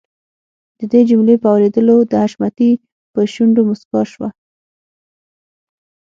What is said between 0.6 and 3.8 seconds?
د دې جملې په اورېدلو د حشمتي په شونډو